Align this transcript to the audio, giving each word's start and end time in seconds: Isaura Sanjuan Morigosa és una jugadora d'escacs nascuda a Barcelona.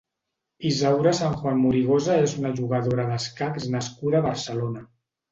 Isaura 0.67 1.09
Sanjuan 1.17 1.59
Morigosa 1.65 2.15
és 2.21 2.33
una 2.39 2.51
jugadora 2.59 3.05
d'escacs 3.11 3.67
nascuda 3.75 4.19
a 4.21 4.23
Barcelona. 4.27 4.83